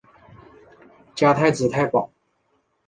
[1.13, 2.09] 加太子太保。